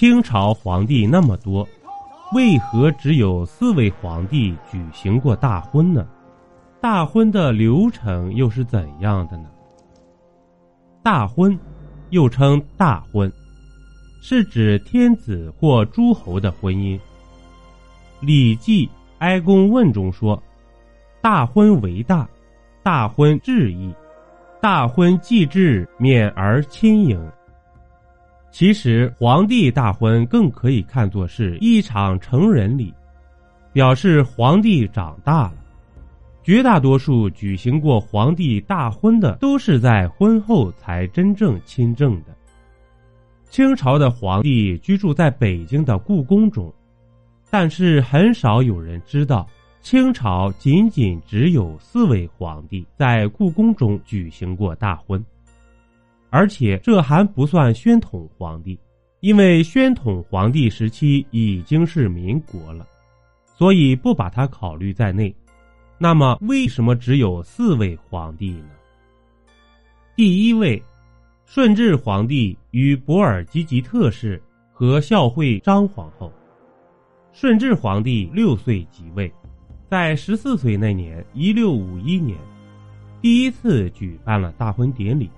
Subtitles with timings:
[0.00, 1.68] 清朝皇帝那么多，
[2.32, 6.08] 为何只有四位皇帝举行过大婚呢？
[6.80, 9.50] 大婚的流程又是怎样的呢？
[11.02, 11.54] 大婚，
[12.08, 13.30] 又称大婚，
[14.22, 16.96] 是指天子或诸侯的婚姻。
[18.20, 18.86] 《礼记·
[19.18, 20.42] 哀公问》中说
[21.20, 22.26] ：“大婚为大，
[22.82, 23.94] 大婚至义，
[24.62, 27.22] 大婚既至，免而亲迎。”
[28.50, 32.92] 其实，皇帝大婚更可以看作是一场成人礼，
[33.72, 35.54] 表示皇帝长大了。
[36.42, 42.36] 绝大多数举行过皇帝大婚的，都是在婚后才真正亲政的。
[43.48, 46.72] 清朝的皇帝居住在北京的故宫中，
[47.50, 49.48] 但是很少有人知道，
[49.80, 55.24] 清朝仅仅只有四位皇帝在故宫中举行过大婚。
[56.30, 58.78] 而且这还不算宣统皇帝，
[59.20, 62.86] 因为宣统皇帝时期已经是民国了，
[63.56, 65.34] 所以不把他考虑在内。
[65.98, 68.70] 那么，为什么只有四位皇帝呢？
[70.16, 70.82] 第一位，
[71.44, 74.40] 顺治皇帝与博尔济吉特氏
[74.72, 76.32] 和孝惠张皇后。
[77.32, 79.32] 顺治皇帝六岁即位，
[79.88, 82.38] 在十四岁那年（一六五一年），
[83.20, 85.28] 第一次举办了大婚典礼。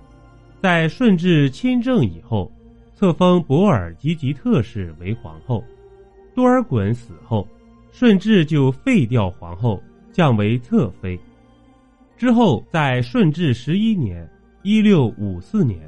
[0.63, 2.49] 在顺治亲政以后，
[2.95, 5.61] 册封博尔济吉特氏为皇后。
[6.33, 7.45] 多尔衮死后，
[7.91, 11.19] 顺治就废掉皇后，降为侧妃。
[12.15, 14.25] 之后，在顺治十一年
[14.63, 15.81] （一六五四年），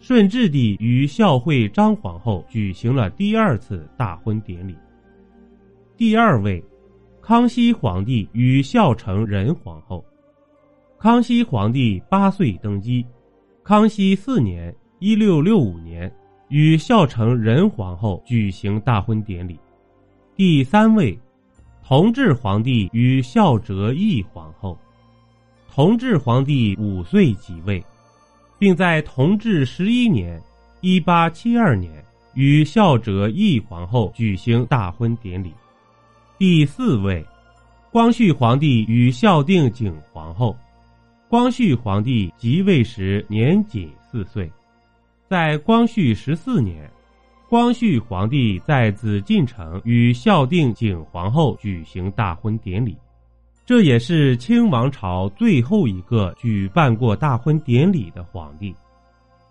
[0.00, 4.74] 顺治帝与孝惠张皇后举行了第二次大婚典礼。
[5.98, 6.64] 第二位，
[7.20, 10.02] 康熙皇帝与孝成仁皇后。
[10.98, 13.04] 康熙皇帝八岁登基。
[13.68, 16.10] 康熙四年（一六六五年），
[16.48, 19.60] 与孝成仁皇后举行大婚典礼。
[20.34, 21.18] 第三位，
[21.84, 24.74] 同治皇帝与孝哲义皇后。
[25.70, 27.84] 同治皇帝五岁即位，
[28.58, 30.40] 并在同治十一年
[30.80, 35.52] （一八七二年）与孝哲义皇后举行大婚典礼。
[36.38, 37.22] 第四位，
[37.92, 40.56] 光绪皇帝与孝定景皇后。
[41.28, 44.50] 光绪皇帝即位时年仅四岁，
[45.28, 46.90] 在光绪十四年，
[47.50, 52.96] 光绪皇帝在紫禁城与孝定景皇后举行大婚典礼，
[53.66, 58.74] 这也是清王朝最后一个举办过大婚典礼的皇帝。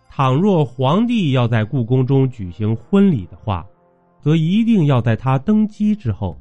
[0.09, 3.63] 倘若皇帝要在故宫中举行婚礼的话，
[4.19, 6.35] 则一定要在他登基之后。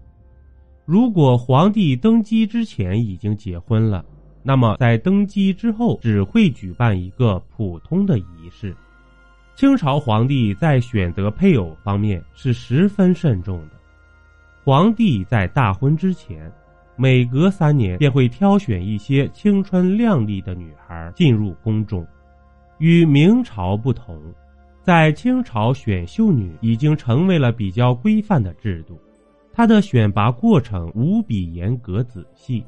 [0.87, 4.03] 如果皇帝登基之前已经结婚了，
[4.47, 8.73] 那么，在登基之后，只会举办一个普通的仪式。
[9.57, 13.71] 清朝皇帝在选择配偶方面是十分慎重的。
[14.63, 16.49] 皇帝在大婚之前，
[16.95, 22.07] 每隔三年便会挑选一些青春靓丽的女孩进入宫中。
[22.79, 24.23] 与明朝不同，
[24.81, 28.97] 在清朝选秀女已经成为了比较规范的制度，
[29.53, 32.65] 它的选拔过程无比严格仔细。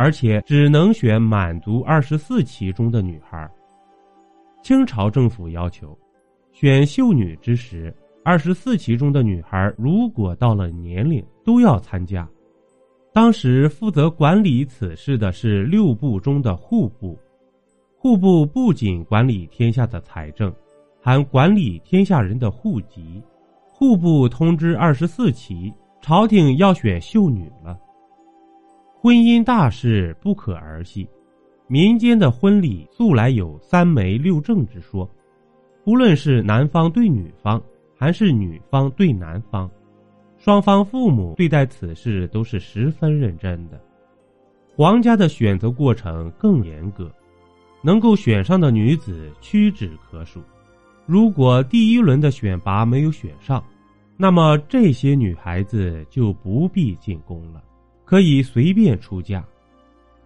[0.00, 3.46] 而且只能选满族二十四旗中的女孩。
[4.62, 5.94] 清朝政府要求，
[6.52, 7.94] 选秀女之时，
[8.24, 12.26] 二十四旗中的女孩如果到了年龄，都要参加。
[13.12, 17.18] 当时负责管理此事的是六部中的户部，
[17.98, 20.50] 户部不仅管理天下的财政，
[21.02, 23.22] 还管理天下人的户籍。
[23.68, 27.78] 户部通知二十四旗，朝廷要选秀女了。
[29.02, 31.08] 婚姻大事不可儿戏，
[31.68, 35.10] 民间的婚礼素来有三媒六证之说，
[35.82, 37.58] 不论是男方对女方，
[37.96, 39.70] 还是女方对男方，
[40.36, 43.80] 双方父母对待此事都是十分认真的。
[44.76, 47.10] 皇家的选择过程更严格，
[47.80, 50.42] 能够选上的女子屈指可数。
[51.06, 53.64] 如果第一轮的选拔没有选上，
[54.18, 57.62] 那么这些女孩子就不必进宫了。
[58.10, 59.44] 可以随便出嫁，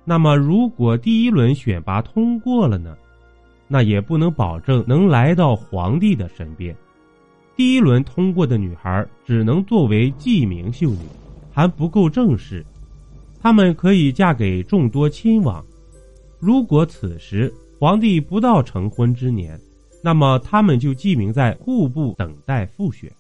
[0.06, 2.96] 那么如果第一轮选拔通过了呢？
[3.69, 6.75] 那也不能保证能来到皇帝的身边。
[7.54, 11.00] 第一轮通过的女孩只能作为记名秀女，
[11.52, 12.64] 还不够正式。
[13.38, 15.62] 她们可以嫁给众多亲王。
[16.40, 19.60] 如果此时皇帝不到成婚之年，
[20.02, 23.12] 那么他们就记名在户部等待复选。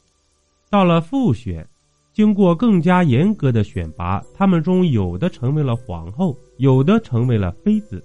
[0.70, 1.68] 到了复选。
[2.14, 8.02] 经过更加严格的选拔，他们中有的成为了皇后，有的成为了妃子。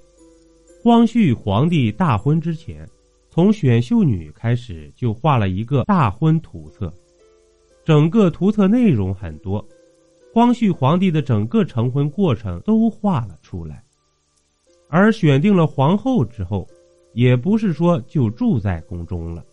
[0.82, 2.90] 光绪皇帝大婚之前，
[3.30, 6.92] 从选秀女开始就画了一个大婚图册，
[7.86, 9.64] 整个图册内容很多，
[10.34, 13.84] 光绪皇帝的整个成婚过程都画了出来。
[14.88, 16.68] 而选定了皇后之后，
[17.14, 19.46] 也不是说就住在宫中了，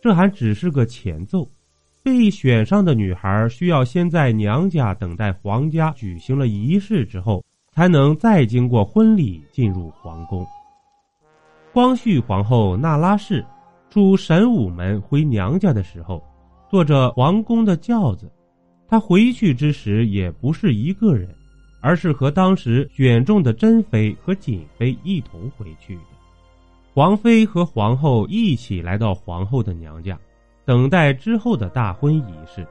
[0.00, 1.50] 这还只是个前奏。
[2.06, 10.46] 被选上的女孩需要先在娘家等待皇家举行了仪式之后，才能再经过婚礼进入皇宫。
[11.72, 13.44] 光绪皇后那拉氏
[13.90, 16.22] 出神武门回娘家的时候，
[16.70, 18.30] 坐着皇宫的轿子，
[18.86, 21.28] 她回去之时也不是一个人，
[21.82, 26.02] 而是和当时选中的珍妃和瑾妃一同回去的。
[26.94, 30.16] 皇妃和皇后一起来到皇后的娘家。
[30.66, 32.66] 等待之后的大婚仪式。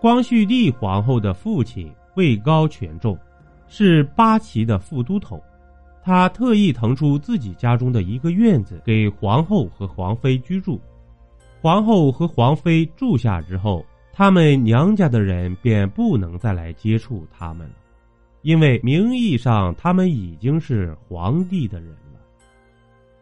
[0.00, 3.16] 光绪帝皇后的父亲位高权重，
[3.68, 5.40] 是八旗的副都统，
[6.02, 10.80] 他特意腾出自己家中的一个院子给皇后和皇妃居住。
[11.60, 17.74] 皇后和皇妃住下之后，他们娘家的人便不能再来接触他们了，
[18.42, 22.20] 因为名义上他们已经是皇帝的人了。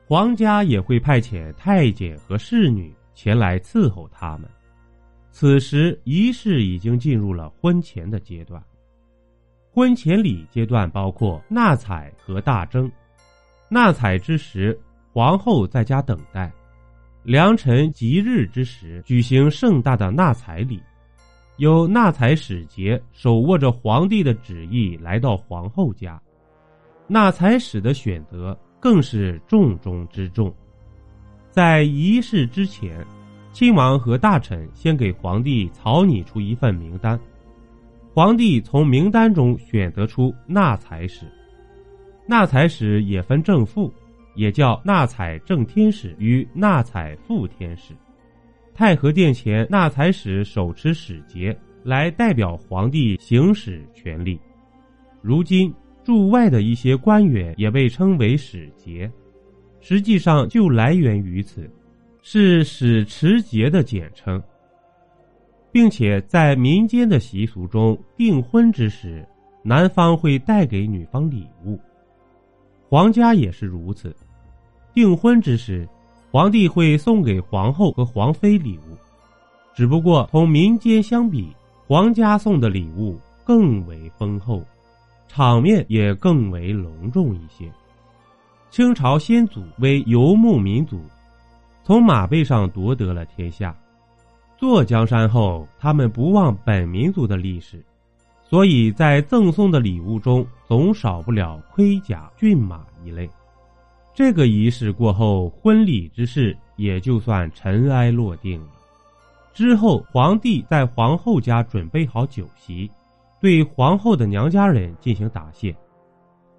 [0.07, 2.95] 皇家也会派遣太监和侍女。
[3.17, 4.49] 前来伺候他们。
[5.33, 8.63] 此时仪式已经进入了婚前的阶段。
[9.73, 12.91] 婚前礼阶段包括纳采和大征。
[13.69, 14.79] 纳采之时，
[15.13, 16.49] 皇后在家等待；
[17.23, 20.81] 良辰吉日之时，举行盛大的纳采礼，
[21.57, 26.21] 有纳采使节手握着皇帝的旨意来到皇后家。
[27.09, 30.55] 纳采使的选择更是重中之重。
[31.57, 33.03] 在仪式之前，
[33.51, 37.19] 亲王和大臣先给皇帝草拟出一份名单，
[38.13, 41.25] 皇帝从名单中选择出纳采使。
[42.29, 43.91] 纳采使也分正副，
[44.35, 47.95] 也叫纳采正天使与纳采副天使。
[48.75, 54.39] 太和殿前，纳采使手持使节来代表皇帝行使权力。
[55.23, 55.75] 如今
[56.05, 59.11] 驻外的一些官员也被称为使节。
[59.89, 61.71] 实际上就来源于此，
[62.21, 64.43] 是使持节的简称，
[65.71, 69.25] 并且在民间的习俗中，订婚之时，
[69.63, 71.79] 男方会带给女方礼物，
[72.89, 74.13] 皇家也是如此。
[74.93, 75.89] 订婚之时，
[76.33, 78.99] 皇帝会送给皇后和皇妃礼物，
[79.73, 81.55] 只不过同民间相比，
[81.87, 84.65] 皇家送的礼物更为丰厚，
[85.29, 87.71] 场面也更为隆重一些。
[88.71, 91.01] 清朝先祖为游牧民族，
[91.83, 93.75] 从马背上夺得了天下。
[94.59, 97.85] 坐江山后，他们不忘本民族的历史，
[98.43, 103.29] 所以在赠送的礼物中总少不了盔甲、骏马一类。
[104.15, 108.69] 这个仪式过后，婚礼之事也就算尘埃落定了。
[109.53, 112.91] 之后，皇帝在皇后家准备好酒席，
[113.41, 115.75] 对皇后的娘家人进行答谢。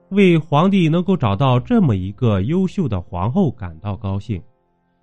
[0.10, 4.42] 为皇帝能够找到这么一个优秀的皇后感到高兴，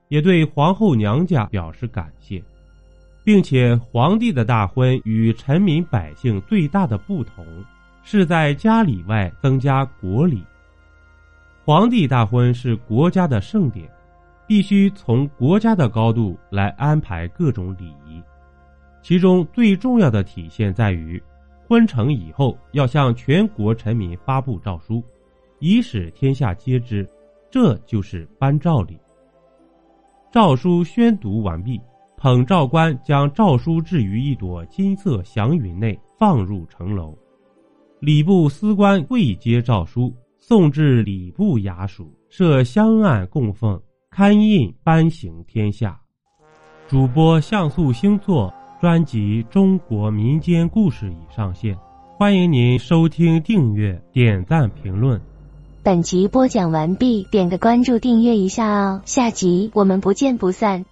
[0.09, 2.43] 也对皇后娘家表示感谢，
[3.23, 7.45] 并且皇帝的大婚与臣民百姓最大的不同，
[8.03, 10.43] 是在家里外增加国礼。
[11.67, 13.87] 皇帝大婚是国家的盛典，
[14.47, 18.23] 必须从国家的高度来安排各种礼仪，
[19.03, 21.23] 其中最重要的体现在于。
[21.67, 25.03] 婚成以后，要向全国臣民发布诏书，
[25.59, 27.09] 以使天下皆知，
[27.51, 28.99] 这就是颁诏礼。
[30.31, 31.81] 诏书宣读完毕，
[32.17, 37.17] 捧诏官将诏书置于一朵金色祥云内，放入城楼。
[38.01, 43.81] 礼部司官跪接诏书，送至礼部衙署，设香案供奉，
[44.11, 45.99] 刊印颁行天下。
[46.87, 48.53] 主播像素星座。
[48.84, 51.79] 专辑《中国民间故事》已上线，
[52.19, 55.22] 欢迎您收听、订阅、点赞、评论。
[55.82, 60.84] 本集播讲完毕，点个关注，订阅一下哦，下集我们不见不散。